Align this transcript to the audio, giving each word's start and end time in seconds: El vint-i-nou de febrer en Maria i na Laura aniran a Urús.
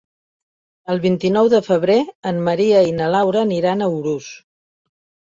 El 0.93 1.01
vint-i-nou 1.01 1.49
de 1.53 1.59
febrer 1.67 1.97
en 2.31 2.39
Maria 2.47 2.79
i 2.87 2.95
na 3.01 3.11
Laura 3.17 3.41
aniran 3.49 3.85
a 3.85 3.91
Urús. 3.99 4.31